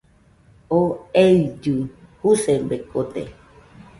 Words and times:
Oo 0.77 0.89
eillɨ 1.23 1.75
jusebekode 2.21 3.21